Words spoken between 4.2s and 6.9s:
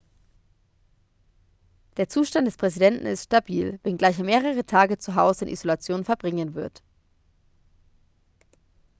mehrere tage zu hause in isolation verbringen wird